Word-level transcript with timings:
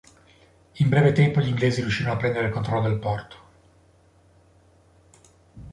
In 0.73 0.89
breve 0.89 1.11
tempo 1.11 1.39
gli 1.41 1.47
inglesi 1.49 1.81
riuscirono 1.81 2.15
a 2.15 2.17
prendere 2.17 2.47
il 2.47 2.51
controllo 2.51 2.89
del 2.89 2.97
porto. 2.97 3.37